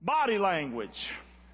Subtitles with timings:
[0.00, 0.90] Body language.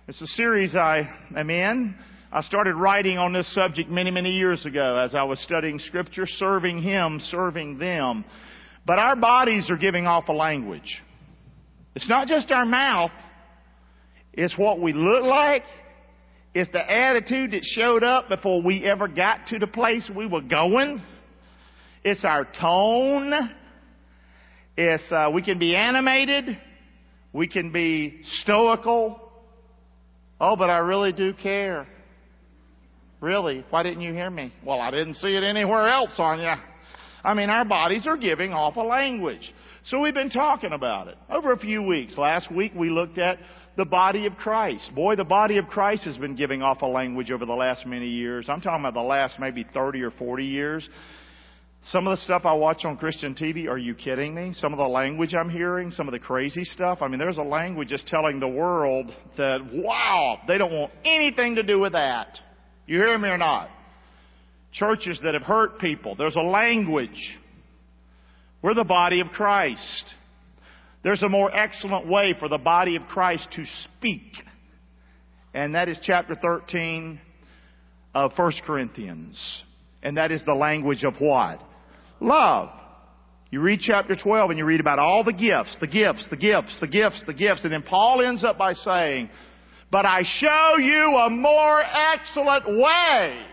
[0.06, 1.94] It's a series I am in.
[2.30, 6.26] I started writing on this subject many, many years ago as I was studying scripture,
[6.26, 8.22] serving Him, serving them.
[8.84, 11.02] But our bodies are giving off a language.
[11.94, 13.12] It's not just our mouth.
[14.34, 15.62] It's what we look like.
[16.52, 20.42] It's the attitude that showed up before we ever got to the place we were
[20.42, 21.02] going.
[22.04, 23.32] It's our tone.
[24.76, 26.58] It's, uh, we can be animated.
[27.34, 29.20] We can be stoical.
[30.40, 31.86] Oh, but I really do care.
[33.20, 33.64] Really?
[33.70, 34.52] Why didn't you hear me?
[34.64, 36.52] Well, I didn't see it anywhere else on you.
[37.24, 39.52] I mean, our bodies are giving off a language.
[39.82, 42.16] So we've been talking about it over a few weeks.
[42.16, 43.38] Last week we looked at
[43.76, 44.94] the body of Christ.
[44.94, 48.08] Boy, the body of Christ has been giving off a language over the last many
[48.08, 48.48] years.
[48.48, 50.88] I'm talking about the last maybe 30 or 40 years.
[51.88, 54.54] Some of the stuff I watch on Christian TV, are you kidding me?
[54.54, 57.02] Some of the language I'm hearing, some of the crazy stuff.
[57.02, 61.56] I mean, there's a language just telling the world that, wow, they don't want anything
[61.56, 62.38] to do with that.
[62.86, 63.68] You hear me or not?
[64.72, 67.38] Churches that have hurt people, there's a language.
[68.62, 70.14] We're the body of Christ.
[71.02, 74.22] There's a more excellent way for the body of Christ to speak.
[75.52, 77.20] And that is chapter 13
[78.14, 79.62] of 1 Corinthians.
[80.02, 81.60] And that is the language of what?
[82.20, 82.70] Love.
[83.50, 86.76] You read chapter 12 and you read about all the gifts, the gifts, the gifts,
[86.80, 87.62] the gifts, the gifts.
[87.62, 89.30] And then Paul ends up by saying,
[89.90, 93.46] but I show you a more excellent way.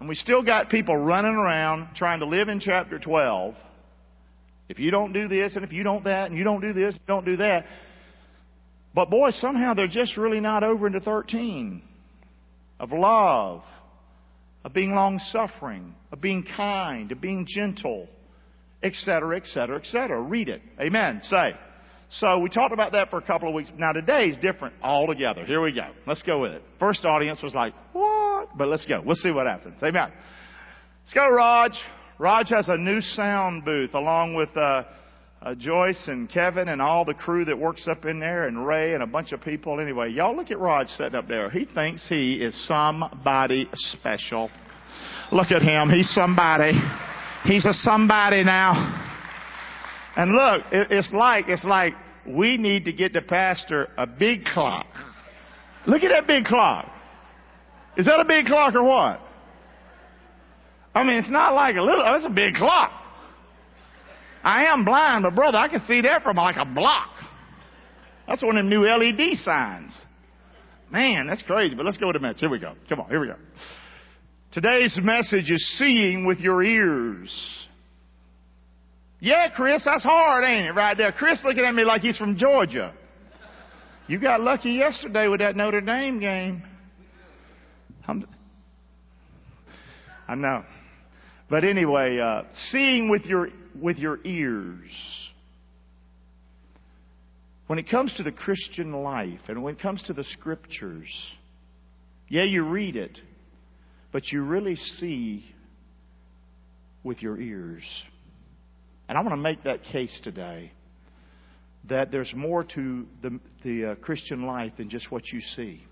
[0.00, 3.54] And we still got people running around trying to live in chapter 12.
[4.68, 6.96] If you don't do this and if you don't that and you don't do this,
[7.06, 7.66] don't do that.
[8.94, 11.82] But boy, somehow they're just really not over into 13
[12.80, 13.62] of love,
[14.66, 18.08] of being long suffering, of being kind, of being gentle,
[18.82, 20.20] etc., etc., etc.
[20.20, 20.60] Read it.
[20.80, 21.20] Amen.
[21.22, 21.54] Say.
[22.10, 23.70] So we talked about that for a couple of weeks.
[23.78, 25.44] Now today is different altogether.
[25.44, 25.86] Here we go.
[26.04, 26.62] Let's go with it.
[26.80, 28.58] First audience was like, what?
[28.58, 29.00] But let's go.
[29.06, 29.80] We'll see what happens.
[29.84, 30.12] Amen.
[31.04, 31.70] Let's go, Raj.
[32.18, 34.82] Raj has a new sound booth along with uh,
[35.42, 38.94] uh, Joyce and Kevin and all the crew that works up in there and Ray
[38.94, 39.80] and a bunch of people.
[39.80, 41.50] Anyway, y'all look at Rod sitting up there.
[41.50, 44.50] He thinks he is somebody special.
[45.30, 45.90] Look at him.
[45.90, 46.72] He's somebody.
[47.44, 49.02] He's a somebody now.
[50.16, 51.92] And look, it, it's like, it's like
[52.26, 54.86] we need to get the pastor a big clock.
[55.86, 56.90] Look at that big clock.
[57.96, 59.20] Is that a big clock or what?
[60.94, 62.90] I mean, it's not like a little, it's a big clock.
[64.46, 67.10] I am blind, but brother, I can see that from like a block.
[68.28, 70.00] That's one of the new LED signs.
[70.88, 72.40] Man, that's crazy, but let's go to the message.
[72.40, 72.74] Here we go.
[72.88, 73.34] Come on, here we go.
[74.52, 77.68] Today's message is seeing with your ears.
[79.18, 80.72] Yeah, Chris, that's hard, ain't it?
[80.76, 81.10] Right there.
[81.10, 82.94] Chris looking at me like he's from Georgia.
[84.06, 86.62] You got lucky yesterday with that Notre Dame game.
[88.06, 88.24] I'm,
[90.28, 90.62] I know.
[91.50, 93.48] But anyway, uh, seeing with your,
[93.80, 94.90] with your ears.
[97.66, 101.08] When it comes to the Christian life and when it comes to the scriptures,
[102.28, 103.18] yeah, you read it,
[104.12, 105.44] but you really see
[107.02, 107.84] with your ears.
[109.08, 110.72] And I want to make that case today
[111.88, 115.82] that there's more to the, the uh, Christian life than just what you see.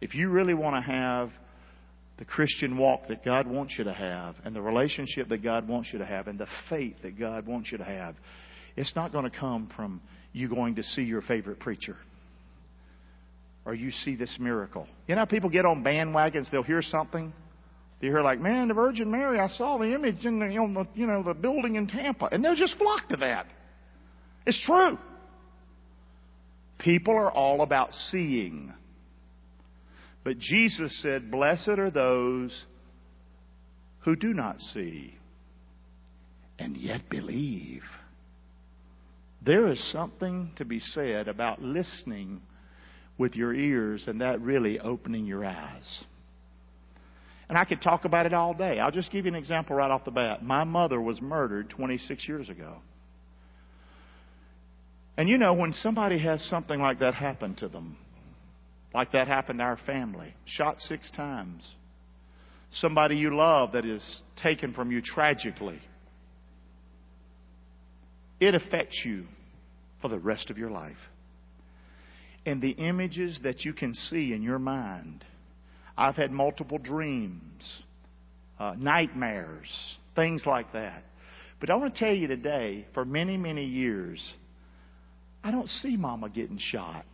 [0.00, 1.30] If you really want to have
[2.18, 5.90] the Christian walk that God wants you to have, and the relationship that God wants
[5.92, 8.14] you to have, and the faith that God wants you to have,
[8.76, 10.00] it's not going to come from
[10.32, 11.96] you going to see your favorite preacher
[13.64, 14.86] or you see this miracle.
[15.06, 17.32] You know, people get on bandwagons, they'll hear something.
[18.00, 21.06] They hear like, man, the Virgin Mary, I saw the image in the, the, you
[21.06, 22.28] know, the building in Tampa.
[22.32, 23.46] And they'll just flock to that.
[24.44, 24.98] It's true.
[26.78, 28.72] People are all about seeing.
[30.24, 32.64] But Jesus said, Blessed are those
[34.00, 35.16] who do not see
[36.58, 37.82] and yet believe.
[39.44, 42.42] There is something to be said about listening
[43.18, 46.04] with your ears and that really opening your eyes.
[47.48, 48.78] And I could talk about it all day.
[48.78, 50.42] I'll just give you an example right off the bat.
[50.42, 52.76] My mother was murdered 26 years ago.
[55.16, 57.98] And you know, when somebody has something like that happen to them,
[58.94, 60.34] like that happened to our family.
[60.44, 61.68] Shot six times.
[62.70, 65.80] Somebody you love that is taken from you tragically.
[68.40, 69.26] It affects you
[70.00, 70.96] for the rest of your life.
[72.44, 75.24] And the images that you can see in your mind.
[75.96, 77.82] I've had multiple dreams,
[78.58, 79.68] uh, nightmares,
[80.16, 81.04] things like that.
[81.60, 84.34] But I want to tell you today, for many, many years,
[85.44, 87.06] I don't see mama getting shot.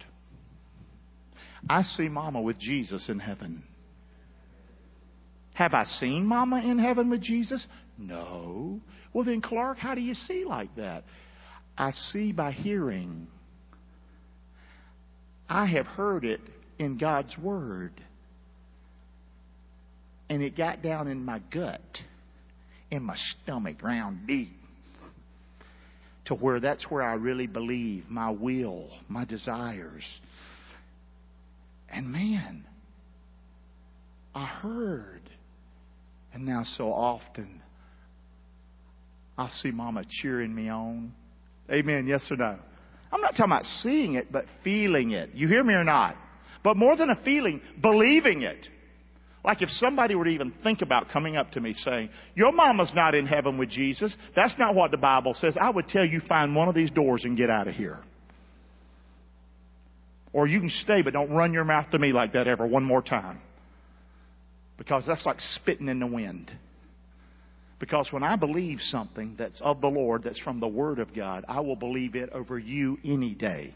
[1.69, 3.63] I see mama with Jesus in heaven.
[5.55, 7.67] Have I seen mama in heaven with Jesus?
[7.97, 8.81] No.
[9.13, 11.05] Well, then, Clark, how do you see like that?
[11.77, 13.27] I see by hearing.
[15.49, 16.41] I have heard it
[16.79, 17.93] in God's Word.
[20.29, 21.81] And it got down in my gut,
[22.91, 24.53] in my stomach, round deep,
[26.27, 30.05] to where that's where I really believe my will, my desires.
[31.93, 32.64] And man,
[34.35, 35.23] I heard.
[36.32, 37.62] And now so often,
[39.37, 41.12] I see Mama cheering me on.
[41.70, 42.06] Amen.
[42.06, 42.58] Yes or no?
[43.11, 45.31] I'm not talking about seeing it, but feeling it.
[45.35, 46.17] You hear me or not?
[46.62, 48.69] But more than a feeling, believing it.
[49.44, 52.93] Like if somebody were to even think about coming up to me saying, Your mama's
[52.94, 54.14] not in heaven with Jesus.
[54.37, 55.56] That's not what the Bible says.
[55.58, 58.00] I would tell you find one of these doors and get out of here.
[60.38, 62.85] Or you can stay, but don't run your mouth to me like that ever one
[62.85, 63.40] more time.
[64.76, 66.52] Because that's like spitting in the wind.
[67.81, 71.44] Because when I believe something that's of the Lord, that's from the Word of God,
[71.49, 73.75] I will believe it over you any day.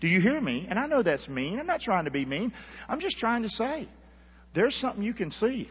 [0.00, 0.68] Do you hear me?
[0.70, 1.58] And I know that's mean.
[1.58, 2.52] I'm not trying to be mean.
[2.88, 3.88] I'm just trying to say
[4.54, 5.68] there's something you can see,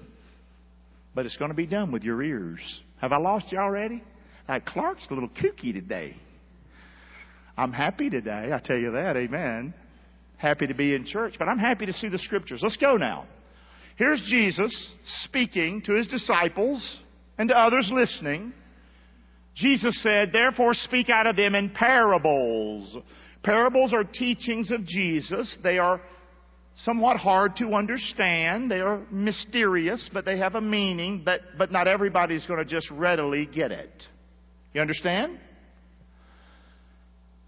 [1.16, 2.60] but it's going to be done with your ears.
[3.00, 4.04] Have I lost you already?
[4.50, 6.18] Like Clark's a little kooky today.
[7.56, 9.16] I'm happy today, I tell you that.
[9.16, 9.74] Amen.
[10.42, 12.62] Happy to be in church, but I'm happy to see the scriptures.
[12.64, 13.28] Let's go now.
[13.96, 14.92] Here's Jesus
[15.26, 17.00] speaking to his disciples
[17.38, 18.52] and to others listening.
[19.56, 22.98] Jesus said, Therefore speak out of them in parables.
[23.44, 25.56] Parables are teachings of Jesus.
[25.64, 26.02] They are
[26.74, 28.72] somewhat hard to understand.
[28.72, 32.90] They are mysterious, but they have a meaning, but, but not everybody's going to just
[32.90, 33.92] readily get it.
[34.74, 35.38] You understand?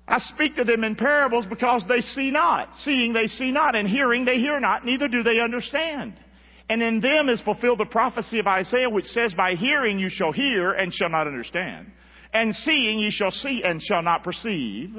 [0.08, 2.70] I speak to them in parables because they see not.
[2.80, 6.14] Seeing they see not, and hearing they hear not, neither do they understand.
[6.70, 10.32] And in them is fulfilled the prophecy of Isaiah, which says, By hearing you shall
[10.32, 11.92] hear and shall not understand.
[12.34, 14.96] And seeing ye shall see and shall not perceive.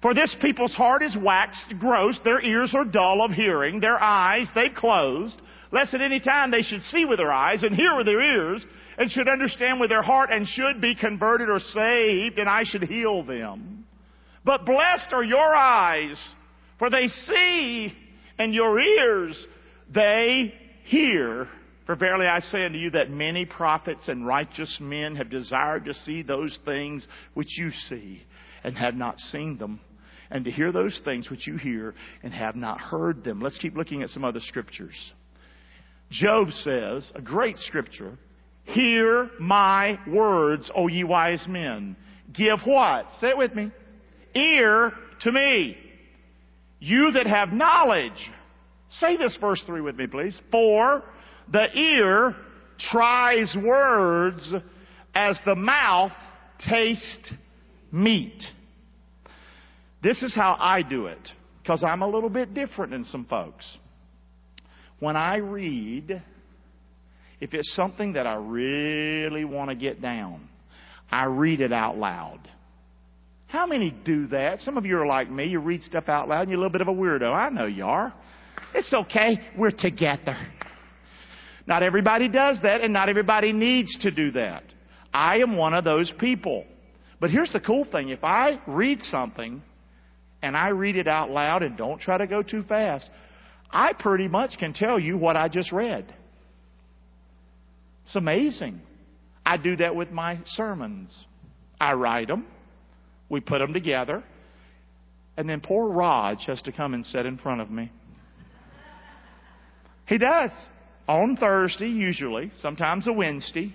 [0.00, 4.48] For this people's heart is waxed gross, their ears are dull of hearing, their eyes
[4.52, 5.40] they've closed,
[5.70, 8.66] lest at any time they should see with their eyes and hear with their ears,
[8.98, 12.82] and should understand with their heart and should be converted or saved, and I should
[12.82, 13.71] heal them.
[14.44, 16.20] But blessed are your eyes,
[16.78, 17.92] for they see,
[18.38, 19.46] and your ears,
[19.92, 20.52] they
[20.84, 21.48] hear.
[21.86, 25.94] For verily I say unto you that many prophets and righteous men have desired to
[25.94, 28.22] see those things which you see,
[28.64, 29.80] and have not seen them
[30.32, 33.40] and to hear those things which you hear and have not heard them.
[33.40, 35.12] Let's keep looking at some other scriptures.
[36.10, 38.18] Job says, a great scripture,
[38.64, 41.96] Hear my words, O ye wise men.
[42.32, 43.06] Give what?
[43.20, 43.70] Say it with me.
[44.34, 44.92] Ear
[45.22, 45.76] to me.
[46.78, 48.30] You that have knowledge.
[48.98, 50.38] Say this verse 3 with me, please.
[50.50, 51.02] For
[51.50, 52.34] the ear
[52.90, 54.52] tries words
[55.14, 56.12] as the mouth
[56.68, 57.32] tastes
[57.90, 58.42] meat.
[60.02, 61.28] This is how I do it,
[61.62, 63.78] because I'm a little bit different than some folks.
[64.98, 66.22] When I read,
[67.40, 70.48] if it's something that I really want to get down,
[71.10, 72.40] I read it out loud.
[73.52, 74.60] How many do that?
[74.60, 75.46] Some of you are like me.
[75.46, 77.30] You read stuff out loud and you're a little bit of a weirdo.
[77.30, 78.14] I know you are.
[78.74, 79.38] It's okay.
[79.58, 80.34] We're together.
[81.66, 84.62] Not everybody does that and not everybody needs to do that.
[85.12, 86.64] I am one of those people.
[87.20, 88.08] But here's the cool thing.
[88.08, 89.60] If I read something
[90.40, 93.10] and I read it out loud and don't try to go too fast,
[93.70, 96.06] I pretty much can tell you what I just read.
[98.06, 98.80] It's amazing.
[99.44, 101.26] I do that with my sermons.
[101.78, 102.46] I write them,
[103.32, 104.22] we put them together,
[105.36, 107.90] and then poor Raj has to come and sit in front of me.
[110.06, 110.52] He does.
[111.08, 113.74] On Thursday, usually, sometimes a Wednesday.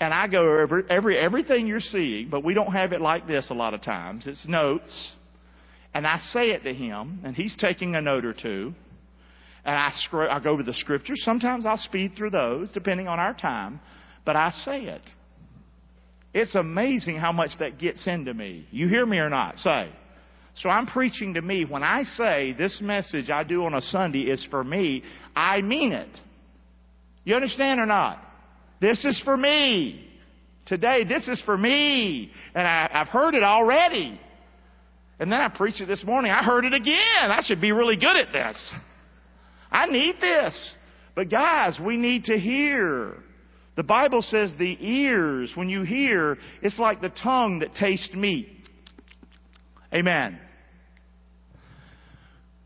[0.00, 3.48] And I go over every everything you're seeing, but we don't have it like this
[3.50, 4.26] a lot of times.
[4.26, 5.14] It's notes
[5.94, 8.74] and I say it to him, and he's taking a note or two,
[9.64, 9.90] and I,
[10.30, 11.20] I go over the scriptures.
[11.24, 13.80] Sometimes I'll speed through those, depending on our time,
[14.24, 15.02] but I say it.
[16.34, 18.66] It's amazing how much that gets into me.
[18.70, 19.58] You hear me or not?
[19.58, 19.90] Say.
[20.56, 21.64] So I'm preaching to me.
[21.64, 25.04] When I say this message I do on a Sunday is for me,
[25.34, 26.18] I mean it.
[27.24, 28.22] You understand or not?
[28.80, 30.04] This is for me.
[30.66, 32.30] Today, this is for me.
[32.54, 34.20] And I, I've heard it already.
[35.20, 36.30] And then I preached it this morning.
[36.30, 36.96] I heard it again.
[37.30, 38.74] I should be really good at this.
[39.70, 40.74] I need this.
[41.14, 43.16] But guys, we need to hear.
[43.78, 48.48] The Bible says the ears, when you hear, it's like the tongue that tastes meat.
[49.94, 50.40] Amen.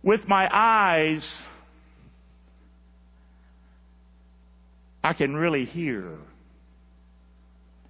[0.02, 1.30] With my eyes,
[5.04, 6.16] I can really hear.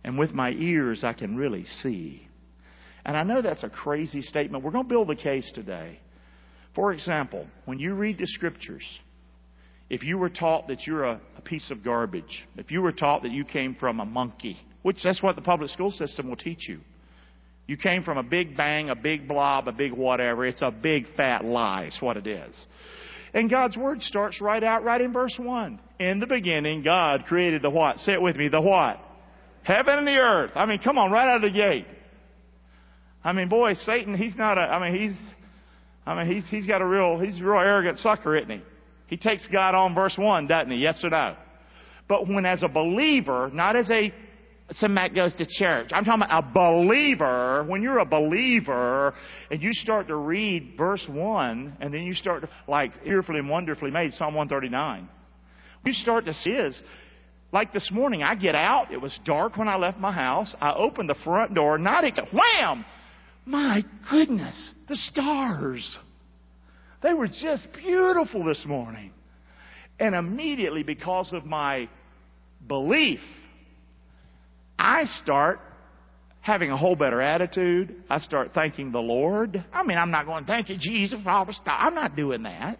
[0.02, 2.26] And with my ears, I can really see.
[3.06, 4.64] And I know that's a crazy statement.
[4.64, 6.00] We're going to build a case today.
[6.74, 8.82] For example, when you read the scriptures,
[9.92, 13.24] if you were taught that you're a, a, piece of garbage, if you were taught
[13.24, 16.66] that you came from a monkey, which that's what the public school system will teach
[16.66, 16.80] you.
[17.66, 20.46] You came from a big bang, a big blob, a big whatever.
[20.46, 22.66] It's a big fat lie, is what it is.
[23.34, 25.78] And God's Word starts right out, right in verse 1.
[26.00, 27.98] In the beginning, God created the what?
[27.98, 28.98] Say it with me, the what?
[29.62, 30.52] Heaven and the earth.
[30.54, 31.86] I mean, come on, right out of the gate.
[33.22, 35.18] I mean, boy, Satan, he's not a, I mean, he's,
[36.06, 38.62] I mean, he's, he's got a real, he's a real arrogant sucker, isn't he?
[39.12, 40.78] He takes God on verse 1, doesn't he?
[40.78, 41.36] Yes or no?
[42.08, 44.10] But when as a believer, not as a
[44.78, 45.90] somebody that goes to church.
[45.92, 47.62] I'm talking about a believer.
[47.68, 49.12] When you're a believer
[49.50, 53.50] and you start to read verse 1 and then you start to, like, fearfully and
[53.50, 55.06] wonderfully made, Psalm 139.
[55.84, 56.82] You start to see is,
[57.52, 58.94] like this morning, I get out.
[58.94, 60.54] It was dark when I left my house.
[60.58, 62.86] I opened the front door, not it, wham!
[63.44, 65.98] My goodness, the stars.
[67.02, 69.12] They were just beautiful this morning.
[69.98, 71.88] And immediately, because of my
[72.66, 73.20] belief,
[74.78, 75.60] I start
[76.40, 78.02] having a whole better attitude.
[78.10, 79.64] I start thanking the Lord.
[79.72, 81.76] I mean, I'm not going, thank you, Jesus, the stuff.
[81.78, 82.78] I'm not doing that.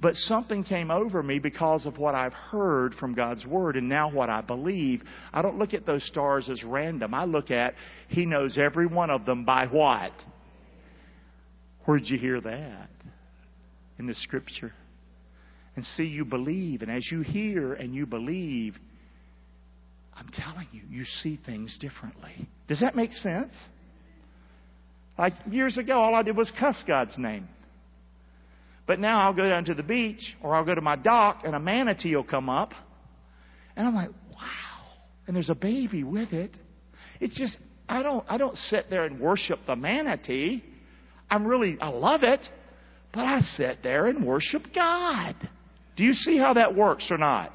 [0.00, 4.10] But something came over me because of what I've heard from God's Word and now
[4.10, 5.02] what I believe.
[5.32, 7.14] I don't look at those stars as random.
[7.14, 7.74] I look at
[8.08, 10.12] He knows every one of them by what?
[11.86, 12.90] Where'd you hear that?
[13.98, 14.72] In the Scripture.
[15.74, 16.82] And see, you believe.
[16.82, 18.76] And as you hear and you believe,
[20.14, 22.48] I'm telling you, you see things differently.
[22.68, 23.52] Does that make sense?
[25.18, 27.48] Like years ago, all I did was cuss God's name.
[28.86, 31.54] But now I'll go down to the beach or I'll go to my dock and
[31.54, 32.72] a manatee will come up.
[33.76, 35.00] And I'm like, wow.
[35.26, 36.56] And there's a baby with it.
[37.20, 37.56] It's just,
[37.88, 40.62] I don't, I don't sit there and worship the manatee.
[41.28, 42.48] I'm really, I love it.
[43.16, 45.34] But I sit there and worship God.
[45.96, 47.50] Do you see how that works or not?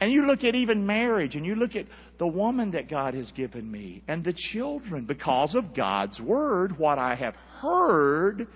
[0.00, 1.86] And you look at even marriage and you look at
[2.20, 7.00] the woman that God has given me and the children because of God's Word, what
[7.00, 8.46] I have heard,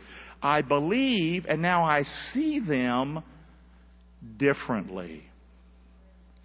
[0.40, 3.24] I believe, and now I see them
[4.36, 5.24] differently.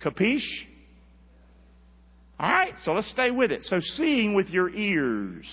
[0.03, 0.65] Capiche?
[2.39, 3.63] All right, so let's stay with it.
[3.65, 5.46] So, seeing with your ears.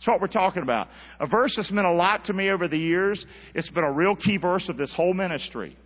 [0.00, 0.88] That's what we're talking about.
[1.20, 3.24] A verse that's meant a lot to me over the years.
[3.54, 5.76] It's been a real key verse of this whole ministry.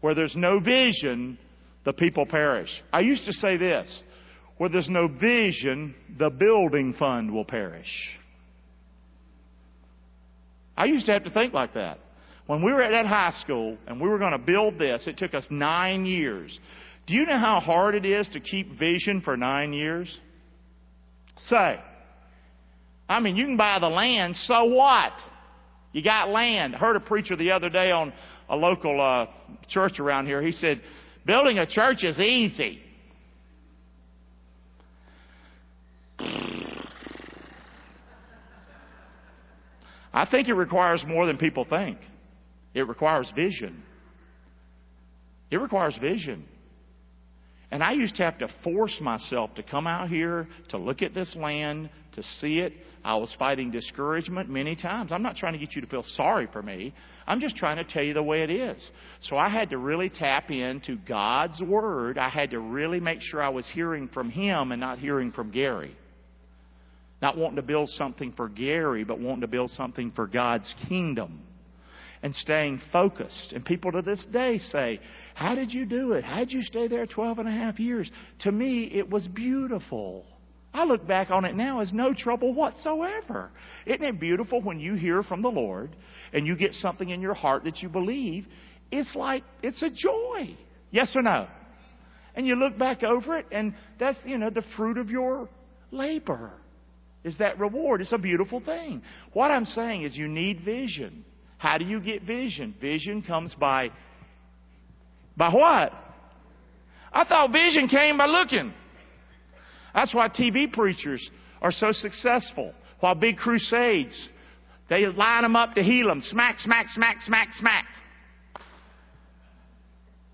[0.00, 1.38] Where there's no vision,
[1.84, 2.70] the people perish.
[2.94, 4.02] I used to say this
[4.56, 7.86] where there's no vision, the building fund will perish.
[10.76, 12.00] I used to have to think like that.
[12.46, 15.18] When we were at that high school and we were going to build this, it
[15.18, 16.58] took us nine years.
[17.06, 20.18] Do you know how hard it is to keep vision for nine years?
[21.46, 21.78] Say.
[23.08, 25.12] I mean, you can buy the land, so what?
[25.92, 26.74] You got land.
[26.74, 28.12] I heard a preacher the other day on
[28.48, 29.26] a local uh,
[29.68, 30.42] church around here.
[30.42, 30.82] He said,
[31.24, 32.80] Building a church is easy.
[40.12, 41.98] I think it requires more than people think.
[42.74, 43.82] It requires vision.
[45.50, 46.44] It requires vision.
[47.70, 51.14] And I used to have to force myself to come out here, to look at
[51.14, 52.72] this land, to see it.
[53.04, 55.12] I was fighting discouragement many times.
[55.12, 56.92] I'm not trying to get you to feel sorry for me.
[57.26, 58.90] I'm just trying to tell you the way it is.
[59.20, 62.18] So I had to really tap into God's Word.
[62.18, 65.50] I had to really make sure I was hearing from Him and not hearing from
[65.50, 65.96] Gary.
[67.20, 71.42] Not wanting to build something for Gary, but wanting to build something for God's kingdom
[72.22, 73.52] and staying focused.
[73.52, 75.00] And people to this day say,
[75.34, 76.24] How did you do it?
[76.24, 78.10] How did you stay there 12 and a half years?
[78.40, 80.24] To me, it was beautiful.
[80.72, 83.50] I look back on it now as no trouble whatsoever.
[83.86, 85.96] Isn't it beautiful when you hear from the Lord
[86.32, 88.46] and you get something in your heart that you believe?
[88.90, 90.56] It's like, it's a joy.
[90.90, 91.48] Yes or no?
[92.34, 95.48] And you look back over it and that's, you know, the fruit of your
[95.90, 96.52] labor
[97.24, 98.00] is that reward.
[98.00, 99.02] It's a beautiful thing.
[99.32, 101.24] What I'm saying is you need vision.
[101.56, 102.74] How do you get vision?
[102.80, 103.90] Vision comes by
[105.36, 105.92] by what?
[107.12, 108.74] I thought vision came by looking.
[109.98, 111.28] That's why TV preachers
[111.60, 112.72] are so successful.
[113.00, 114.28] While big crusades,
[114.88, 116.20] they line them up to heal them.
[116.20, 117.84] Smack, smack, smack, smack, smack.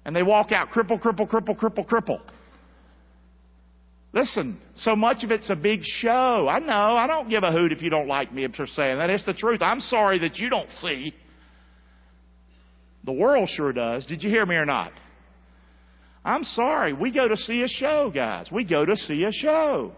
[0.05, 2.21] And they walk out cripple, cripple, cripple, cripple, cripple.
[4.13, 6.47] Listen, so much of it's a big show.
[6.47, 9.09] I know, I don't give a hoot if you don't like me for saying that.
[9.09, 9.63] It's the truth.
[9.63, 11.15] I'm sorry that you don't see.
[13.05, 14.05] The world sure does.
[14.05, 14.93] Did you hear me or not?
[16.25, 16.93] I'm sorry.
[16.93, 18.49] We go to see a show, guys.
[18.51, 19.93] We go to see a show.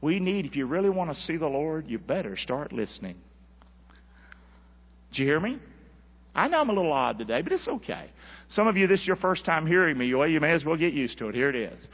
[0.00, 3.16] We need, if you really want to see the Lord, you better start listening.
[5.14, 5.58] Do you hear me?
[6.34, 8.10] I know I'm a little odd today, but it's okay.
[8.50, 10.12] Some of you, this is your first time hearing me.
[10.12, 11.34] Well, you may as well get used to it.
[11.34, 11.88] Here it is.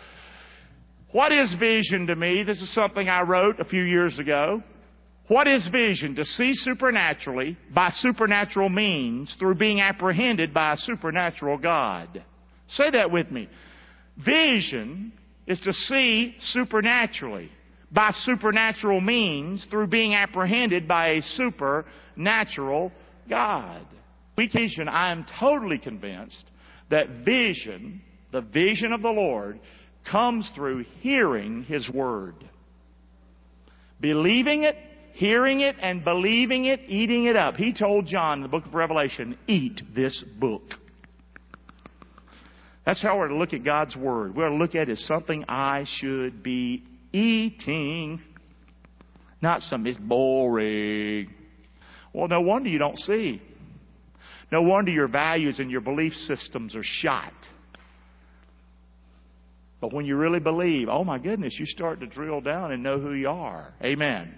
[1.13, 2.43] What is vision to me?
[2.43, 4.63] This is something I wrote a few years ago.
[5.29, 6.17] What is vision?
[6.17, 12.25] To see supernaturally by supernatural means through being apprehended by a supernatural God.
[12.73, 13.49] Say that with me.
[14.25, 15.13] Vision
[15.47, 17.51] is to see supernaturally
[17.91, 22.93] by supernatural means through being apprehended by a supernatural
[23.29, 23.87] God.
[24.37, 26.47] Vision, I am totally convinced
[26.91, 28.01] that vision,
[28.33, 29.61] the vision of the Lord,
[30.11, 32.35] comes through hearing His Word.
[34.01, 34.77] Believing it,
[35.13, 37.57] hearing it, and believing it, eating it up.
[37.57, 40.63] He told John in the book of Revelation, eat this book.
[42.91, 44.35] That's how we're to look at God's Word.
[44.35, 46.83] We're to look at it as something I should be
[47.13, 48.21] eating.
[49.41, 51.33] Not something it's boring.
[52.13, 53.41] Well, no wonder you don't see.
[54.51, 57.33] No wonder your values and your belief systems are shot.
[59.81, 62.99] But when you really believe, oh my goodness, you start to drill down and know
[62.99, 63.73] who you are.
[63.85, 64.35] Amen.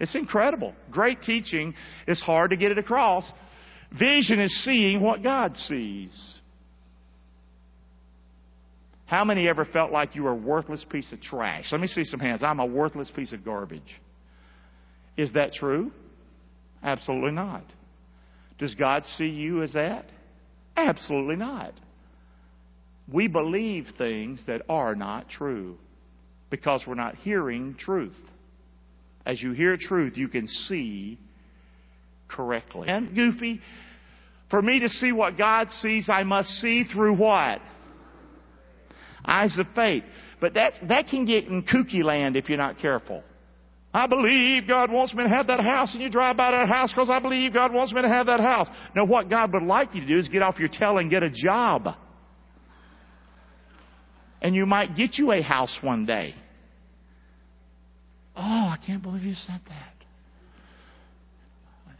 [0.00, 0.74] It's incredible.
[0.90, 1.74] Great teaching.
[2.08, 3.32] It's hard to get it across.
[3.96, 6.37] Vision is seeing what God sees.
[9.08, 11.72] How many ever felt like you were a worthless piece of trash?
[11.72, 12.42] Let me see some hands.
[12.42, 13.98] I'm a worthless piece of garbage.
[15.16, 15.90] Is that true?
[16.82, 17.64] Absolutely not.
[18.58, 20.04] Does God see you as that?
[20.76, 21.72] Absolutely not.
[23.10, 25.78] We believe things that are not true
[26.50, 28.20] because we're not hearing truth.
[29.24, 31.18] As you hear truth, you can see
[32.28, 32.88] correctly.
[32.90, 33.62] And goofy,
[34.50, 37.62] for me to see what God sees, I must see through what?
[39.28, 40.02] Eyes of faith.
[40.40, 43.22] But that, that can get in kooky land if you're not careful.
[43.92, 46.92] I believe God wants me to have that house, and you drive by that house
[46.92, 48.68] because I believe God wants me to have that house.
[48.94, 51.22] Now, what God would like you to do is get off your tail and get
[51.22, 51.88] a job.
[54.40, 56.34] And you might get you a house one day.
[58.36, 59.97] Oh, I can't believe you said that.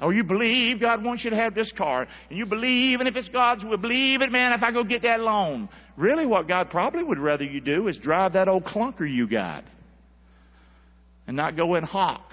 [0.00, 3.16] Or you believe God wants you to have this car, and you believe, and if
[3.16, 5.68] it's God's will, believe it, man, if I go get that loan.
[5.96, 9.64] Really, what God probably would rather you do is drive that old clunker you got
[11.26, 12.30] and not go in hawk.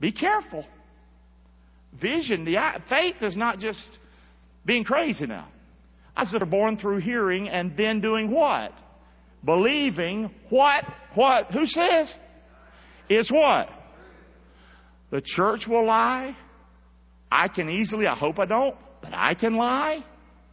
[0.00, 0.66] Be careful.
[2.00, 2.56] Vision, the
[2.88, 3.98] faith is not just
[4.66, 5.48] being crazy now.
[6.16, 8.72] I said, are born through hearing and then doing what?
[9.44, 10.84] Believing what?
[11.14, 11.46] What?
[11.52, 12.12] Who says?
[13.08, 13.68] Is what?
[15.10, 16.36] The church will lie.
[17.30, 20.04] I can easily, I hope I don't, but I can lie.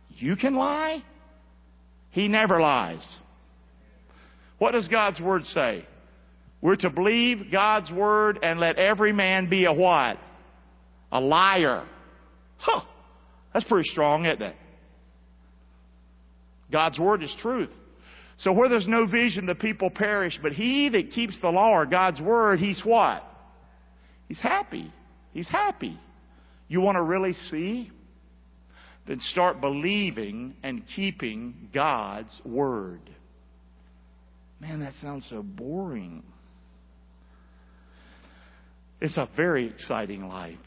[0.10, 1.04] You can lie.
[2.12, 3.06] He never lies.
[4.58, 5.86] What does God's Word say?
[6.66, 10.18] We're to believe God's word and let every man be a what?
[11.12, 11.86] A liar.
[12.58, 12.82] Huh.
[13.54, 14.56] That's pretty strong, isn't it?
[16.72, 17.70] God's word is truth.
[18.38, 20.40] So where there's no vision, the people perish.
[20.42, 23.24] But he that keeps the law or God's word, he's what?
[24.28, 24.92] He's happy.
[25.34, 26.00] He's happy.
[26.68, 27.92] You want to really see?
[29.08, 33.02] Then start believing and keeping God's word.
[34.60, 36.24] Man, that sounds so boring.
[39.00, 40.58] It's a very exciting life.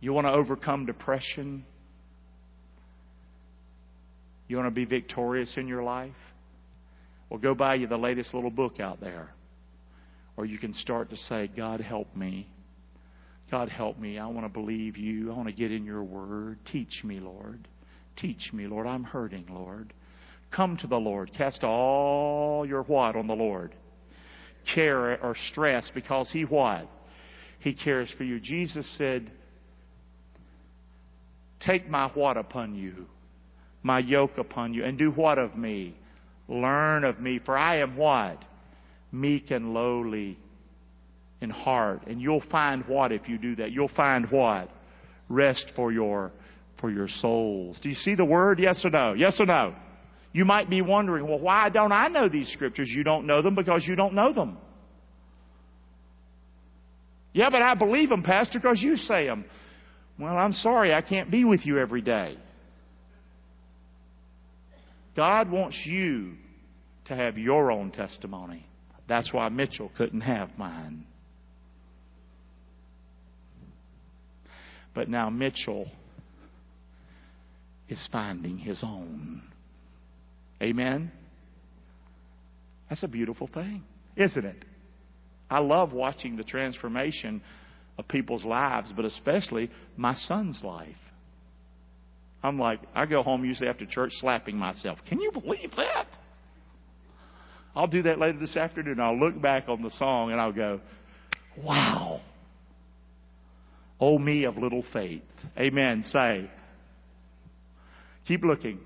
[0.00, 1.64] You want to overcome depression?
[4.48, 6.12] You want to be victorious in your life?
[7.32, 9.30] Well, go buy you the latest little book out there.
[10.36, 12.46] Or you can start to say, God, help me.
[13.50, 14.18] God, help me.
[14.18, 15.32] I want to believe you.
[15.32, 16.58] I want to get in your word.
[16.70, 17.66] Teach me, Lord.
[18.18, 18.86] Teach me, Lord.
[18.86, 19.94] I'm hurting, Lord.
[20.54, 21.32] Come to the Lord.
[21.32, 23.74] Cast all your what on the Lord?
[24.74, 26.88] care or stress because He what?
[27.60, 28.40] He cares for you.
[28.40, 29.30] Jesus said,
[31.60, 33.06] Take my what upon you,
[33.82, 35.96] my yoke upon you, and do what of me?
[36.48, 38.44] Learn of me, for I am what?
[39.10, 40.38] Meek and lowly
[41.40, 42.06] in heart.
[42.06, 43.72] And you'll find what if you do that?
[43.72, 44.70] You'll find what?
[45.28, 46.32] Rest for your
[46.80, 47.78] for your souls.
[47.80, 48.58] Do you see the word?
[48.58, 49.12] Yes or no?
[49.12, 49.74] Yes or no?
[50.32, 52.90] You might be wondering, well, why don't I know these scriptures?
[52.90, 54.56] You don't know them because you don't know them.
[57.32, 59.44] Yeah, but I believe them, Pastor, because you say them.
[60.18, 62.36] Well, I'm sorry, I can't be with you every day.
[65.16, 66.34] God wants you
[67.06, 68.66] to have your own testimony.
[69.08, 71.04] That's why Mitchell couldn't have mine.
[74.94, 75.90] But now Mitchell
[77.88, 79.42] is finding his own.
[80.62, 81.10] Amen?
[82.88, 83.82] That's a beautiful thing,
[84.16, 84.64] isn't it?
[85.50, 87.42] I love watching the transformation
[87.98, 90.96] of people's lives, but especially my son's life.
[92.42, 94.98] I'm like, I go home usually after church slapping myself.
[95.08, 96.06] Can you believe that?
[97.74, 99.00] I'll do that later this afternoon.
[99.00, 100.80] I'll look back on the song and I'll go,
[101.62, 102.20] wow.
[104.00, 105.22] Oh, me of little faith.
[105.56, 106.02] Amen.
[106.02, 106.50] Say.
[108.26, 108.80] Keep looking.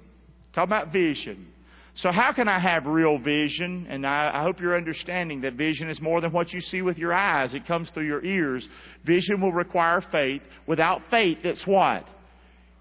[0.54, 1.48] Talk about vision.
[1.96, 3.86] So how can I have real vision?
[3.88, 6.98] And I, I, hope you're understanding that vision is more than what you see with
[6.98, 7.54] your eyes.
[7.54, 8.68] It comes through your ears.
[9.06, 10.42] Vision will require faith.
[10.66, 12.04] Without faith, it's what?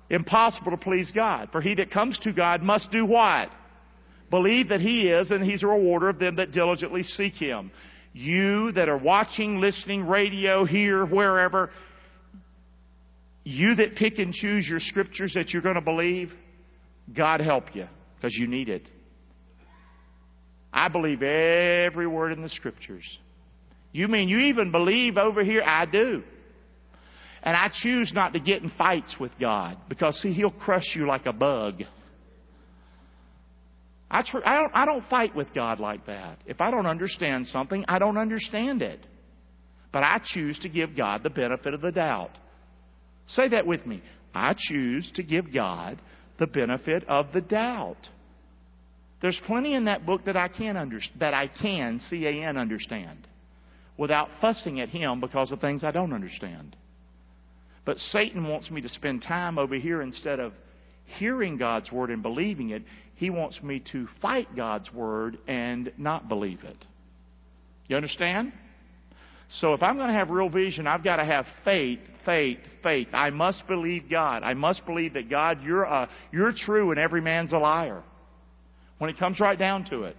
[0.10, 1.50] Impossible to please God.
[1.52, 3.50] For he that comes to God must do what?
[4.30, 7.72] Believe that he is and he's a rewarder of them that diligently seek him.
[8.14, 11.70] You that are watching, listening, radio, here, wherever,
[13.44, 16.32] you that pick and choose your scriptures that you're going to believe,
[17.16, 18.88] God help you because you need it.
[20.74, 23.06] I believe every word in the scriptures.
[23.92, 25.64] You mean you even believe over here?
[25.64, 26.24] I do.
[27.46, 31.08] And I choose not to get in fights with God because see, He'll crush you
[31.08, 31.84] like a bug.
[34.10, 36.40] I, tr- I, don't, I don't fight with God like that.
[36.46, 39.00] If I don't understand something, I don't understand it.
[39.92, 42.32] But I choose to give God the benefit of the doubt.
[43.28, 44.02] Say that with me.
[44.34, 46.02] I choose to give God
[46.40, 48.10] the benefit of the doubt.
[49.22, 52.58] There's plenty in that book that I can under, that I can C A N
[52.58, 53.28] understand
[53.98, 56.76] without fussing at him because of things I don't understand.
[57.86, 60.54] But Satan wants me to spend time over here instead of
[61.06, 62.84] hearing God's word and believing it.
[63.16, 66.78] He wants me to fight God's word and not believe it.
[67.88, 68.52] You understand?
[69.48, 73.08] So if I'm going to have real vision, I've got to have faith, faith, faith.
[73.14, 74.44] I must believe God.
[74.44, 78.02] I must believe that God, you're, uh, you're true and every man's a liar
[78.98, 80.18] when it comes right down to it.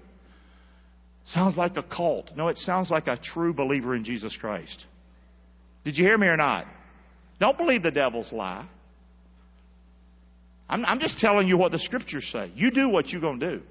[1.26, 2.30] Sounds like a cult.
[2.36, 4.84] No, it sounds like a true believer in Jesus Christ.
[5.84, 6.66] Did you hear me or not?
[7.38, 8.66] Don't believe the devil's lie.
[10.68, 12.50] I'm, I'm just telling you what the scriptures say.
[12.54, 13.62] You do what you're going to do.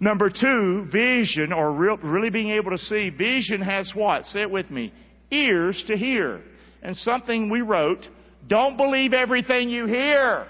[0.00, 3.10] Number two, vision, or real, really being able to see.
[3.10, 4.26] Vision has what?
[4.26, 4.92] Say it with me.
[5.30, 6.42] Ears to hear.
[6.82, 8.06] And something we wrote,
[8.46, 10.46] don't believe everything you hear.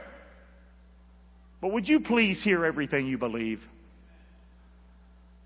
[1.60, 3.60] But would you please hear everything you believe?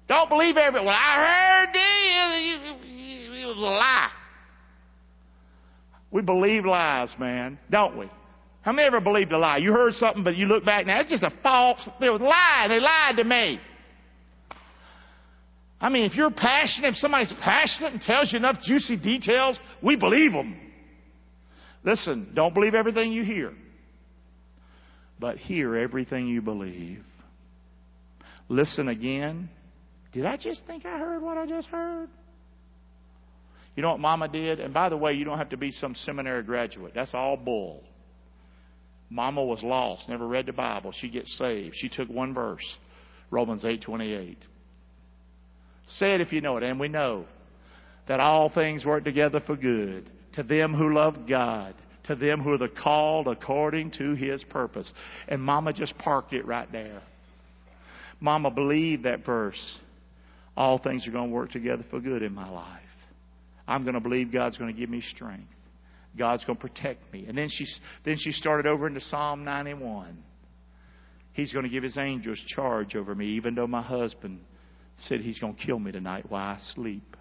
[0.09, 0.81] Don't believe every.
[0.81, 4.11] Well, I heard it was a lie.
[6.11, 8.11] We believe lies, man, don't we?
[8.63, 9.59] How many ever believed a lie?
[9.59, 11.89] You heard something, but you look back now, it's just a false.
[12.01, 12.67] It was a lie.
[12.69, 13.61] They lied to me.
[15.81, 19.97] I mean, if you're passionate, if somebody's passionate and tells you enough juicy details, we
[19.97, 20.59] believe them.
[21.85, 23.53] Listen, don't believe everything you hear
[25.19, 27.03] but hear everything you believe.
[28.49, 29.51] Listen again.
[30.13, 32.09] Did I just think I heard what I just heard?
[33.79, 34.59] You know what Mama did?
[34.59, 36.95] And by the way, you don't have to be some seminary graduate.
[36.97, 37.85] That's all bull.
[39.09, 40.91] Mama was lost, never read the Bible.
[40.91, 41.77] She gets saved.
[41.77, 42.77] She took one verse,
[43.31, 44.37] Romans 8:28.
[45.87, 47.27] Say it if you know it, and we know
[48.09, 52.55] that all things work together for good to them who love God to them who
[52.55, 54.93] are the called according to his purpose.
[55.29, 57.01] And Mama just parked it right there.
[58.19, 59.79] Mama believed that verse.
[60.57, 62.88] All things are going to work together for good in my life.
[63.69, 65.47] I'm going to believe God's going to give me strength.
[66.19, 67.27] God's going to protect me.
[67.29, 67.67] And then she,
[68.05, 70.25] then she started over into Psalm 91.
[71.35, 74.41] He's going to give his angels charge over me, even though my husband
[74.97, 77.15] said he's going to kill me tonight while I sleep.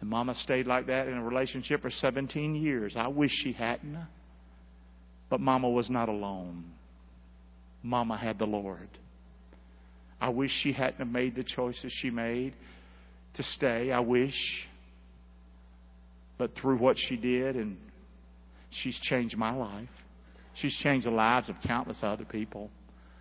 [0.00, 2.94] And Mama stayed like that in a relationship for 17 years.
[2.96, 3.98] I wish she hadn't.
[5.28, 6.64] But Mama was not alone.
[7.82, 8.88] Mama had the Lord.
[10.20, 12.54] I wish she hadn't made the choices she made
[13.34, 13.92] to stay.
[13.92, 14.66] I wish.
[16.38, 17.76] But through what she did, and
[18.70, 19.88] she's changed my life.
[20.54, 22.70] She's changed the lives of countless other people.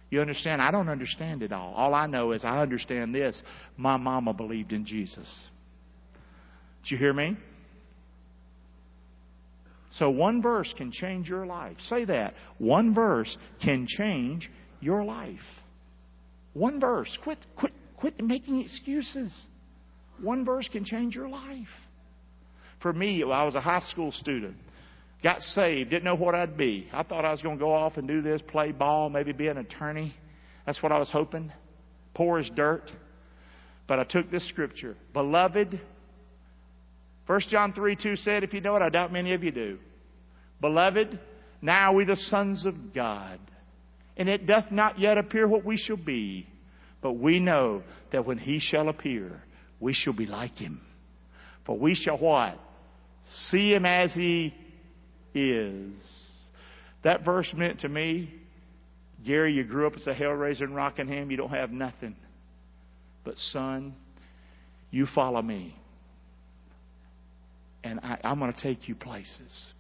[0.10, 0.62] You understand?
[0.62, 1.74] I don't understand it all.
[1.74, 3.42] All I know is I understand this.
[3.76, 5.48] My mama believed in Jesus.
[6.84, 7.38] Did you hear me?
[9.92, 11.76] So one verse can change your life.
[11.82, 12.34] Say that.
[12.58, 15.40] One verse can change your life.
[16.54, 17.16] One verse.
[17.24, 19.36] Quit, quit, quit making excuses.
[20.22, 21.68] One verse can change your life.
[22.82, 24.56] For me, I was a high school student.
[25.24, 26.88] Got saved, didn't know what I'd be.
[26.94, 29.48] I thought I was going to go off and do this, play ball, maybe be
[29.48, 30.14] an attorney.
[30.66, 31.52] That's what I was hoping.
[32.14, 32.92] Poor as dirt.
[33.88, 34.96] But I took this scripture.
[35.14, 35.80] Beloved,
[37.26, 39.80] 1 John 3 2 said, if you know it, I doubt many of you do.
[40.62, 41.20] Beloved,
[41.62, 43.40] now we the sons of God.
[44.18, 46.48] And it doth not yet appear what we shall be.
[47.02, 49.44] But we know that when he shall appear,
[49.80, 50.82] we shall be like him.
[51.66, 52.60] For we shall what?
[53.50, 54.54] See him as he
[55.34, 55.94] is.
[57.04, 58.34] That verse meant to me,
[59.26, 62.16] Gary, you grew up as a hellraiser in Rockingham, you don't have nothing.
[63.24, 63.96] But son,
[64.92, 65.76] you follow me.
[67.84, 69.74] And I, I'm going to take you places.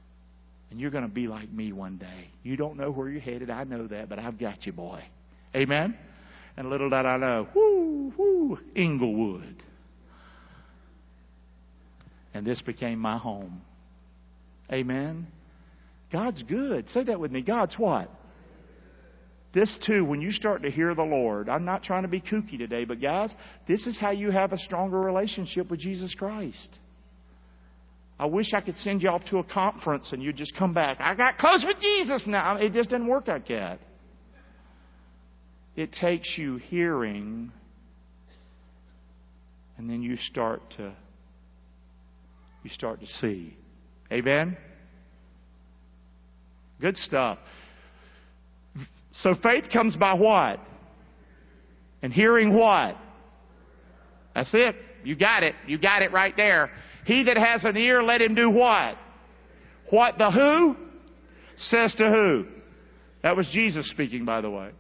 [0.69, 2.29] And you're going to be like me one day.
[2.43, 3.49] You don't know where you're headed.
[3.49, 5.01] I know that, but I've got you, boy.
[5.55, 5.97] Amen?
[6.57, 9.63] And little did I know, whoo, whoo, Englewood.
[12.37, 13.61] And this became my home.
[14.71, 15.25] Amen?
[16.11, 16.87] God's good.
[16.89, 17.41] Say that with me.
[17.41, 18.11] God's what?
[19.55, 22.59] This too, when you start to hear the Lord, I'm not trying to be kooky
[22.59, 23.33] today, but guys,
[23.67, 26.77] this is how you have a stronger relationship with Jesus Christ.
[28.19, 30.97] I wish I could send you off to a conference and you'd just come back.
[30.99, 32.57] I got close with Jesus now.
[32.57, 33.79] It just doesn't work like that.
[35.75, 37.51] It takes you hearing,
[39.79, 40.93] and then you start to
[42.67, 43.55] you start to see.
[44.11, 44.57] Amen.
[46.81, 47.37] Good stuff.
[49.21, 50.59] So faith comes by what?
[52.01, 52.97] And hearing what?
[54.35, 54.75] That's it.
[55.05, 55.55] You got it.
[55.65, 56.69] You got it right there.
[57.05, 58.97] He that has an ear, let him do what?
[59.89, 60.75] What the who?
[61.57, 62.47] Says to who?
[63.23, 64.71] That was Jesus speaking, by the way.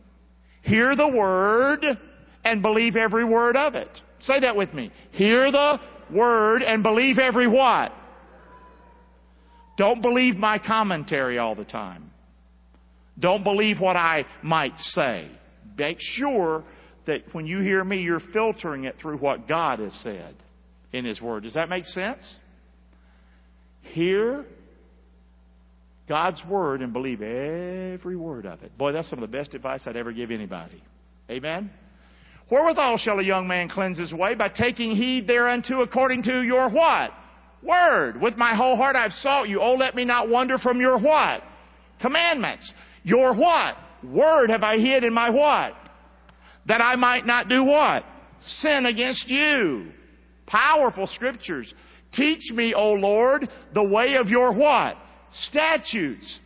[0.63, 1.85] Hear the word
[2.43, 3.89] and believe every word of it.
[4.19, 4.91] Say that with me.
[5.13, 5.79] Hear the
[6.11, 7.91] word and believe every what?
[9.77, 12.11] Don't believe my commentary all the time.
[13.19, 15.29] Don't believe what I might say.
[15.77, 16.63] Make sure
[17.05, 20.35] that when you hear me, you're filtering it through what God has said
[20.93, 21.43] in His Word.
[21.43, 22.35] Does that make sense?
[23.81, 24.45] Hear
[26.07, 28.77] God's Word and believe every word of it.
[28.77, 30.83] Boy, that's some of the best advice I'd ever give anybody.
[31.29, 31.71] Amen?
[32.49, 34.33] Wherewithal shall a young man cleanse his way?
[34.35, 37.11] By taking heed thereunto according to your what?
[37.61, 38.21] Word.
[38.21, 39.61] With my whole heart I've sought you.
[39.61, 41.43] Oh, let me not wander from your what?
[41.99, 42.71] Commandments.
[43.03, 43.75] Your what?
[44.03, 45.73] Word have I hid in my what?
[46.67, 48.03] That I might not do what?
[48.41, 49.91] Sin against you.
[50.45, 51.73] Powerful scriptures.
[52.13, 54.95] Teach me, O Lord, the way of your what?
[55.41, 56.39] Statutes.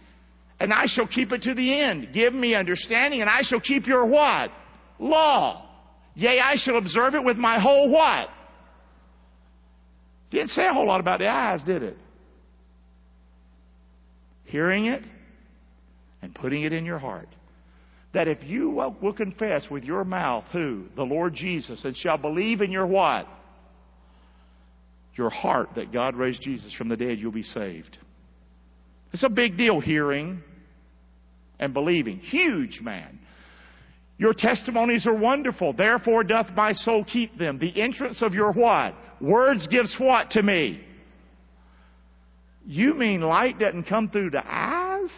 [0.59, 2.09] And I shall keep it to the end.
[2.13, 4.49] Give me understanding and I shall keep your what?
[4.99, 5.67] Law.
[6.15, 8.29] Yea, I shall observe it with my whole what?
[10.31, 11.97] Didn't say a whole lot about the eyes, did it?
[14.45, 15.03] Hearing it
[16.21, 17.27] and putting it in your heart.
[18.13, 20.85] That if you will, confess with your mouth who?
[20.95, 23.27] The Lord Jesus, and shall believe in your what?
[25.15, 27.97] Your heart that God raised Jesus from the dead, you'll be saved.
[29.13, 30.41] It's a big deal hearing
[31.59, 32.17] and believing.
[32.19, 33.19] Huge, man.
[34.21, 35.73] Your testimonies are wonderful.
[35.73, 37.57] Therefore doth my soul keep them.
[37.57, 38.93] The entrance of your what?
[39.19, 40.79] Words gives what to me?
[42.63, 45.09] You mean light doesn't come through the eyes?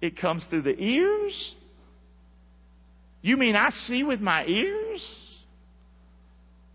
[0.00, 1.54] It comes through the ears?
[3.22, 5.20] You mean I see with my ears?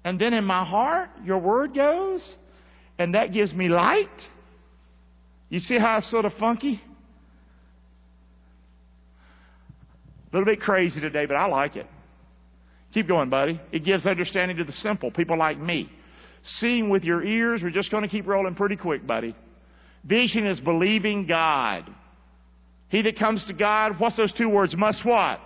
[0.05, 2.25] And then in my heart, your word goes?
[2.97, 4.07] And that gives me light?
[5.49, 6.81] You see how it's sort of funky?
[10.31, 11.87] A little bit crazy today, but I like it.
[12.93, 13.59] Keep going, buddy.
[13.71, 15.91] It gives understanding to the simple, people like me.
[16.43, 19.35] Seeing with your ears, we're just going to keep rolling pretty quick, buddy.
[20.03, 21.89] Vision is believing God.
[22.89, 24.75] He that comes to God, what's those two words?
[24.75, 25.39] Must what?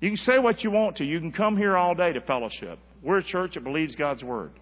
[0.00, 1.04] You can say what you want to.
[1.04, 2.78] You can come here all day to fellowship.
[3.02, 4.52] We're a church that believes God's Word.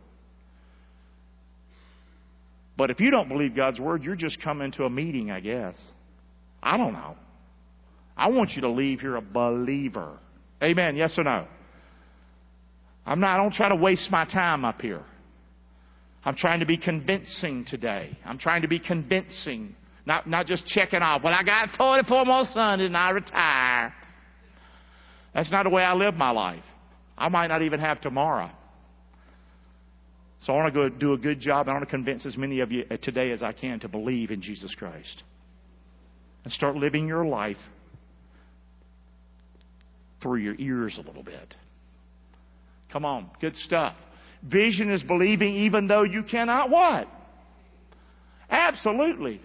[2.76, 5.76] But if you don't believe God's Word, you're just coming to a meeting, I guess.
[6.62, 7.16] I don't know.
[8.16, 10.18] I want you to leave here a believer.
[10.62, 10.96] Amen.
[10.96, 11.46] Yes or no?
[13.07, 15.03] I'm not, I don't try to waste my time up here.
[16.24, 18.16] I'm trying to be convincing today.
[18.24, 19.77] I'm trying to be convincing.
[20.07, 21.22] Not, not just checking off.
[21.22, 23.94] Well, I got 44 more Sundays and I retire.
[25.35, 26.62] That's not the way I live my life.
[27.18, 28.50] I might not even have tomorrow.
[30.40, 31.68] So I want to go do a good job.
[31.68, 34.31] I want to convince as many of you uh, today as I can to believe
[34.31, 35.22] in Jesus Christ.
[36.44, 37.57] And start living your life
[40.24, 41.54] through your ears a little bit.
[42.90, 43.94] Come on, good stuff.
[44.42, 47.06] Vision is believing even though you cannot what?
[48.48, 49.40] Absolutely.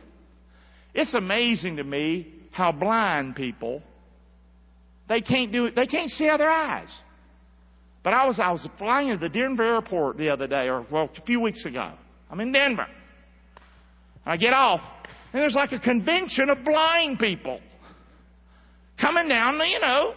[0.93, 3.83] It's amazing to me how blind people
[5.09, 5.75] they can't do it.
[5.75, 6.89] They can't see out their eyes.
[8.03, 11.09] But I was I was flying to the Denver airport the other day, or well,
[11.15, 11.93] a few weeks ago.
[12.31, 12.87] I'm in Denver.
[14.25, 14.81] I get off,
[15.33, 17.59] and there's like a convention of blind people
[19.01, 20.13] coming down you know,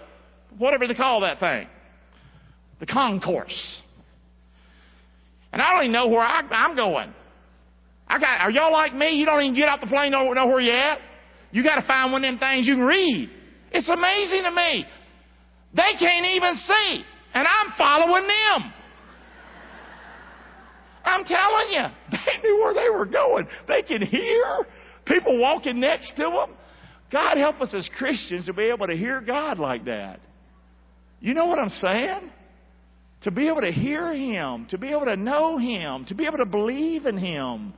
[0.58, 1.66] whatever they call that thing,
[2.80, 3.82] the concourse.
[5.52, 7.12] And I don't even know where I, I'm going.
[8.08, 9.10] I got, are y'all like me?
[9.10, 10.98] You don't even get off the plane, don't know where you're at?
[11.50, 13.30] You got to find one of them things you can read.
[13.70, 14.86] It's amazing to me.
[15.74, 18.72] They can't even see, and I'm following them.
[21.04, 23.46] I'm telling you, they knew where they were going.
[23.68, 24.66] They can hear
[25.06, 26.56] people walking next to them.
[27.10, 30.20] God help us as Christians to be able to hear God like that.
[31.22, 32.30] You know what I'm saying?
[33.22, 36.38] To be able to hear Him, to be able to know Him, to be able
[36.38, 37.72] to believe in Him.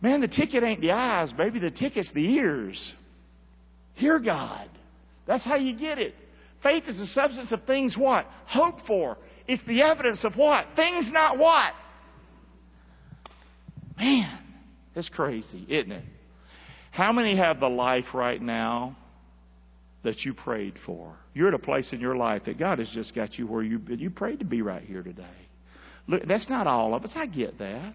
[0.00, 1.60] Man, the ticket ain't the eyes, baby.
[1.60, 2.94] The ticket's the ears.
[3.94, 4.66] Hear God.
[5.26, 6.14] That's how you get it.
[6.62, 8.24] Faith is the substance of things what?
[8.46, 9.18] Hope for.
[9.46, 10.68] It's the evidence of what?
[10.76, 11.74] Things not what?
[13.98, 14.38] Man,
[14.96, 16.04] it's crazy, isn't it?
[16.92, 18.96] How many have the life right now
[20.02, 21.14] that you prayed for?
[21.34, 23.80] You're at a place in your life that God has just got you where you
[23.88, 25.24] you prayed to be right here today.
[26.06, 27.12] Look, that's not all of us.
[27.14, 27.94] I get that.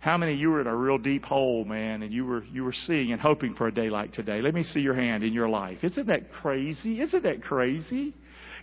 [0.00, 2.64] How many of you were in a real deep hole, man, and you were you
[2.64, 4.40] were seeing and hoping for a day like today?
[4.40, 5.78] Let me see your hand in your life.
[5.82, 7.00] Isn't that crazy?
[7.00, 8.14] Isn't that crazy?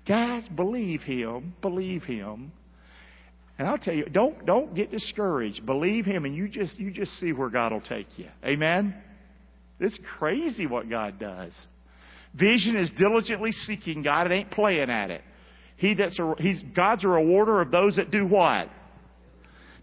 [0.07, 1.53] Guys, believe him.
[1.61, 2.51] Believe him.
[3.57, 5.65] And I'll tell you, don't don't get discouraged.
[5.65, 8.27] Believe him and you just you just see where God will take you.
[8.43, 8.95] Amen?
[9.79, 11.53] It's crazy what God does.
[12.37, 14.29] Vision is diligently seeking God.
[14.29, 15.21] It ain't playing at it.
[15.77, 18.69] He that's a, he's God's a rewarder of those that do what?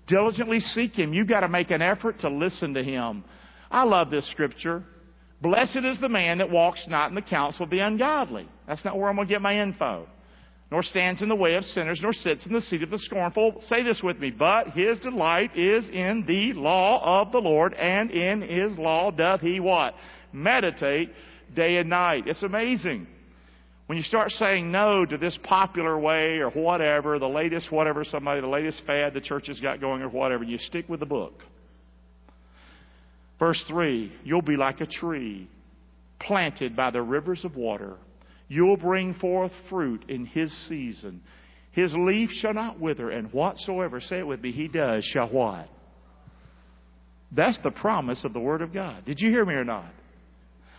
[0.07, 1.13] Diligently seek Him.
[1.13, 3.25] You've got to make an effort to listen to Him.
[3.71, 4.85] I love this scripture.
[5.41, 8.49] Blessed is the man that walks not in the counsel of the ungodly.
[8.67, 10.07] That's not where I'm going to get my info.
[10.71, 13.63] Nor stands in the way of sinners, nor sits in the seat of the scornful.
[13.69, 14.31] Say this with me.
[14.31, 19.41] But his delight is in the law of the Lord, and in his law doth
[19.41, 19.95] he what?
[20.33, 21.11] Meditate
[21.55, 22.25] day and night.
[22.27, 23.07] It's amazing.
[23.87, 28.41] When you start saying no to this popular way or whatever, the latest whatever somebody,
[28.41, 31.35] the latest fad the church has got going or whatever, you stick with the book.
[33.39, 35.49] Verse 3 You'll be like a tree
[36.21, 37.97] planted by the rivers of water.
[38.49, 41.23] You'll bring forth fruit in his season.
[41.73, 45.69] His leaf shall not wither, and whatsoever, say it with me, he does, shall what?
[47.35, 49.07] That's the promise of the Word of God.
[49.07, 49.91] Did you hear me or not?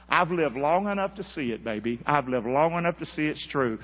[0.09, 1.99] I've lived long enough to see it, baby.
[2.05, 3.79] I've lived long enough to see it's true.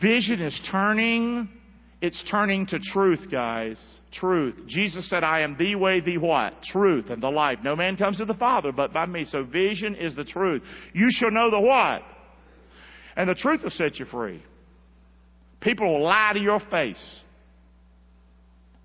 [0.00, 1.48] Vision is turning,
[2.00, 3.82] it's turning to truth, guys.
[4.12, 4.66] Truth.
[4.66, 6.62] Jesus said, I am the way, the what?
[6.64, 7.60] Truth and the life.
[7.62, 9.24] No man comes to the Father but by me.
[9.24, 10.62] So vision is the truth.
[10.92, 12.02] You shall know the what?
[13.16, 14.42] And the truth will set you free.
[15.60, 17.20] People will lie to your face.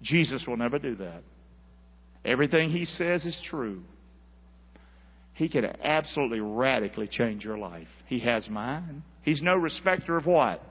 [0.01, 1.23] Jesus will never do that.
[2.23, 3.81] Everything he says is true.
[5.37, 7.87] He could absolutely radically change your life.
[8.07, 9.03] He has mine.
[9.21, 10.63] He's no respecter of what?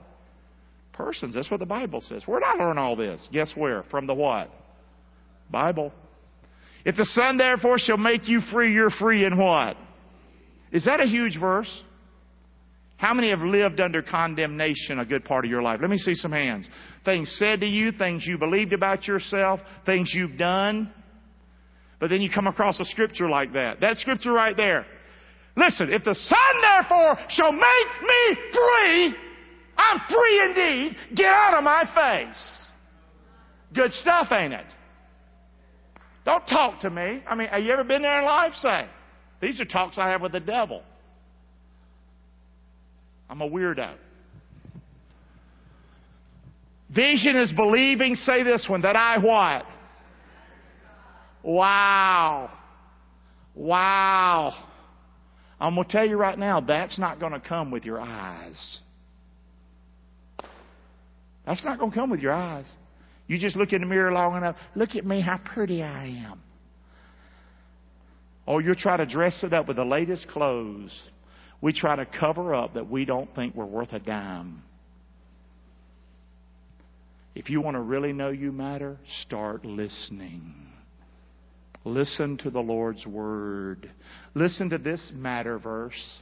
[0.91, 1.35] Persons.
[1.35, 2.23] That's what the Bible says.
[2.25, 3.25] Where'd I learn all this?
[3.31, 3.83] Guess where?
[3.89, 4.51] From the what?
[5.49, 5.93] Bible.
[6.83, 9.77] If the Son therefore shall make you free, you're free in what?
[10.73, 11.71] Is that a huge verse?
[12.97, 15.79] How many have lived under condemnation a good part of your life?
[15.79, 16.67] Let me see some hands.
[17.05, 20.91] Things said to you, things you believed about yourself, things you've done.
[21.99, 23.79] But then you come across a scripture like that.
[23.81, 24.85] That scripture right there.
[25.55, 29.15] Listen, if the Son therefore shall make me free,
[29.77, 30.97] I'm free indeed.
[31.15, 32.67] Get out of my face.
[33.73, 34.65] Good stuff, ain't it?
[36.25, 37.23] Don't talk to me.
[37.27, 38.53] I mean, have you ever been there in life?
[38.55, 38.85] Say,
[39.41, 40.83] these are talks I have with the devil.
[43.29, 43.95] I'm a weirdo.
[46.89, 49.65] Vision is believing, say this one, that I what?
[51.47, 52.49] Wow.
[53.55, 54.65] Wow.
[55.61, 58.79] I'm going to tell you right now, that's not going to come with your eyes.
[61.45, 62.69] That's not going to come with your eyes.
[63.27, 64.57] You just look in the mirror long enough.
[64.75, 66.41] Look at me, how pretty I am.
[68.45, 71.01] Oh, or you try to dress it up with the latest clothes.
[71.61, 74.63] We try to cover up that we don't think we're worth a dime.
[77.35, 80.76] If you want to really know you matter, start listening.
[81.87, 83.89] Listen to the Lord's word.
[84.35, 86.19] Listen to this matter verse.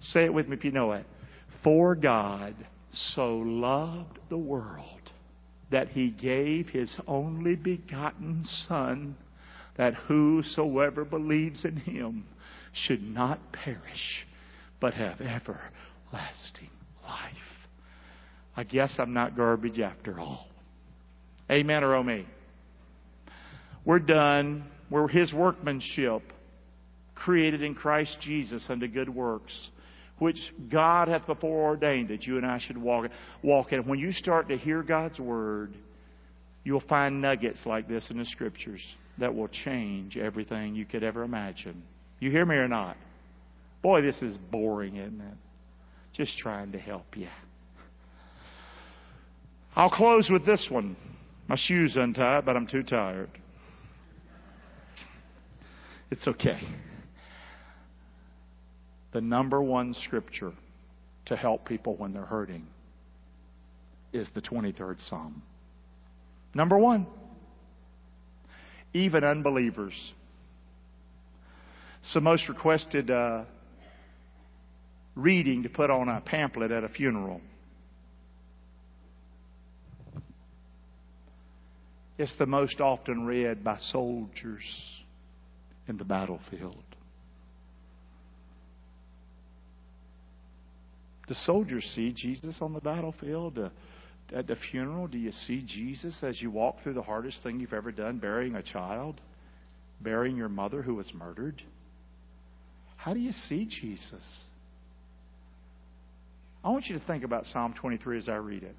[0.00, 1.06] Say it with me if you know it.
[1.62, 2.54] For God
[2.92, 5.12] so loved the world
[5.70, 9.16] that he gave his only begotten Son,
[9.76, 12.24] that whosoever believes in him
[12.72, 14.26] should not perish,
[14.80, 16.70] but have everlasting
[17.02, 17.34] life.
[18.56, 20.48] I guess I'm not garbage after all.
[21.50, 22.26] Amen or oh me?
[23.88, 24.66] We're done.
[24.90, 26.20] We're his workmanship,
[27.14, 29.70] created in Christ Jesus unto good works,
[30.18, 30.36] which
[30.70, 33.06] God hath before ordained that you and I should walk,
[33.42, 33.88] walk in.
[33.88, 35.72] When you start to hear God's word,
[36.64, 38.82] you'll find nuggets like this in the scriptures
[39.16, 41.82] that will change everything you could ever imagine.
[42.20, 42.98] You hear me or not?
[43.82, 45.36] Boy, this is boring, isn't it?
[46.12, 47.28] Just trying to help you.
[49.74, 50.94] I'll close with this one.
[51.46, 53.30] My shoe's untied, but I'm too tired.
[56.10, 56.60] It's okay.
[59.12, 60.52] The number one scripture
[61.26, 62.66] to help people when they're hurting
[64.12, 65.42] is the 23rd Psalm.
[66.54, 67.06] Number one.
[68.94, 70.14] Even unbelievers.
[72.02, 73.44] It's the most requested uh,
[75.14, 77.42] reading to put on a pamphlet at a funeral.
[82.16, 84.64] It's the most often read by soldiers
[85.88, 86.84] in the battlefield.
[91.28, 93.58] The soldiers see Jesus on the battlefield.
[93.58, 93.68] Uh,
[94.34, 97.72] at the funeral, do you see Jesus as you walk through the hardest thing you've
[97.72, 99.20] ever done, burying a child,
[100.00, 101.62] burying your mother who was murdered?
[102.96, 104.44] How do you see Jesus?
[106.64, 108.76] I want you to think about Psalm 23 as I read it.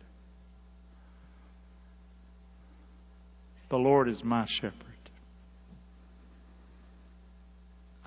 [3.70, 4.89] The Lord is my shepherd.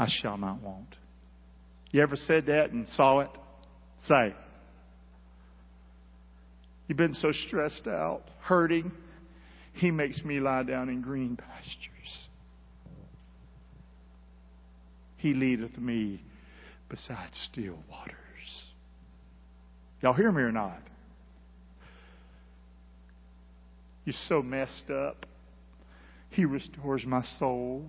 [0.02, 0.96] I shall not want.
[1.92, 3.30] You ever said that and saw it?
[4.08, 4.34] Say.
[6.88, 8.90] You've been so stressed out, hurting.
[9.74, 12.26] He makes me lie down in green pastures.
[15.18, 16.20] He leadeth me
[16.88, 18.16] beside still waters.
[20.00, 20.82] Y'all hear me or not?
[24.04, 25.26] You're so messed up.
[26.30, 27.84] He restores my soul.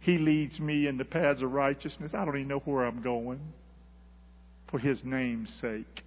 [0.00, 2.12] He leads me in the paths of righteousness.
[2.14, 3.40] I don't even know where I'm going
[4.70, 6.02] for His name's sake.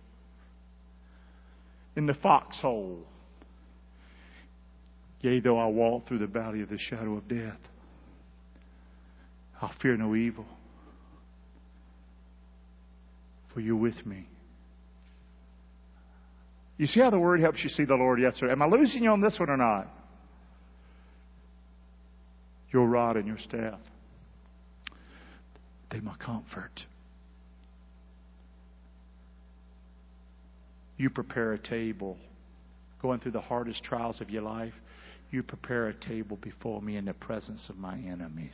[1.95, 3.03] In the foxhole,
[5.21, 7.59] yea, though I walk through the valley of the shadow of death,
[9.61, 10.45] I'll fear no evil,
[13.53, 14.27] for you're with me.
[16.77, 18.19] You see how the Word helps you see the Lord?
[18.19, 18.49] Yes, sir.
[18.49, 19.87] Am I losing you on this one or not?
[22.73, 23.79] Your rod and your staff.
[25.91, 26.81] They my comfort.
[30.97, 32.17] You prepare a table.
[33.01, 34.73] Going through the hardest trials of your life,
[35.29, 38.53] you prepare a table before me in the presence of my enemies.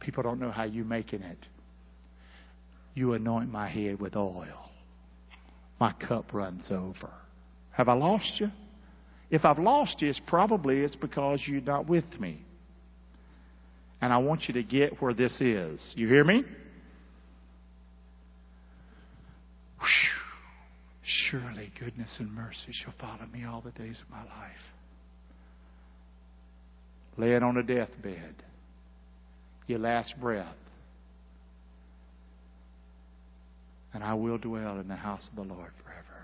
[0.00, 1.38] People don't know how you're making it.
[2.94, 4.70] You anoint my head with oil.
[5.78, 7.10] My cup runs over.
[7.72, 8.50] Have I lost you?
[9.30, 12.40] If I've lost you, it's probably it's because you're not with me.
[14.00, 15.80] And I want you to get where this is.
[15.96, 16.44] You hear me?
[21.02, 24.56] Surely goodness and mercy shall follow me all the days of my life.
[27.16, 28.34] Laying on a deathbed,
[29.66, 30.54] your last breath.
[33.94, 36.15] And I will dwell in the house of the Lord forever.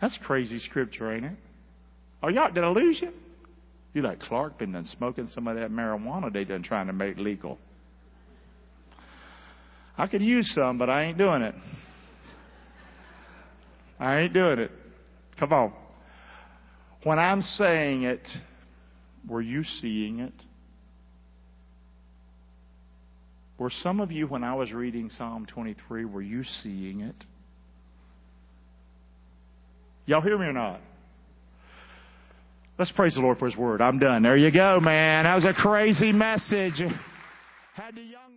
[0.00, 1.32] That's crazy scripture, ain't it?
[2.22, 3.10] Are y'all, did I lose you?
[3.94, 7.16] You like Clark been done smoking some of that marijuana they done trying to make
[7.16, 7.58] legal.
[9.96, 11.54] I could use some, but I ain't doing it.
[13.98, 14.70] I ain't doing it.
[15.38, 15.72] Come on.
[17.02, 18.26] When I'm saying it,
[19.28, 20.34] were you seeing it?
[23.58, 27.24] Were some of you, when I was reading Psalm 23, were you seeing it?
[30.08, 30.80] Y'all hear me or not?
[32.78, 33.82] Let's praise the Lord for His Word.
[33.82, 34.22] I'm done.
[34.22, 35.24] There you go, man.
[35.24, 36.80] That was a crazy message.
[37.74, 38.27] Had young